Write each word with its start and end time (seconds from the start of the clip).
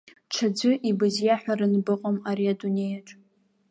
Ҽаӡәы 0.33 0.71
ибызиаҳәаран 0.89 1.73
быҟам 1.85 2.17
ари 2.29 2.51
адунеиаҿ. 2.51 3.07